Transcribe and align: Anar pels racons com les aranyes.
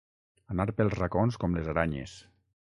Anar 0.55 0.65
pels 0.79 0.95
racons 1.01 1.39
com 1.45 1.61
les 1.61 1.71
aranyes. 1.77 2.19